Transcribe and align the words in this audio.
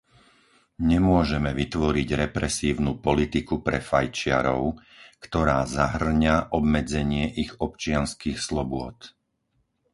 Nemôžeme 0.91 1.51
vytvoriť 1.61 2.09
represívnu 2.25 2.91
politiku 3.07 3.55
pre 3.67 3.77
fajčiarov, 3.89 4.63
ktorá 5.25 5.57
zahŕňa 5.77 6.35
obmedzenie 6.59 7.25
ich 7.43 7.51
občianskych 7.67 8.37
slobôd. 8.47 8.97